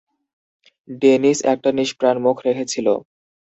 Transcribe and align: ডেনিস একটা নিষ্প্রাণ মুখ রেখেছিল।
ডেনিস 1.01 1.39
একটা 1.53 1.69
নিষ্প্রাণ 1.79 2.15
মুখ 2.25 2.37
রেখেছিল। 2.47 2.87